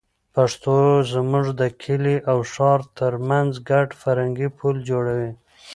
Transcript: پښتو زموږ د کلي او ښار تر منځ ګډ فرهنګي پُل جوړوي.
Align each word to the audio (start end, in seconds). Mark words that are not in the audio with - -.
پښتو 0.35 0.75
زموږ 1.13 1.45
د 1.59 1.61
کلي 1.83 2.17
او 2.31 2.37
ښار 2.53 2.79
تر 2.97 3.13
منځ 3.29 3.51
ګډ 3.69 3.89
فرهنګي 4.01 4.47
پُل 4.57 4.75
جوړوي. 4.89 5.31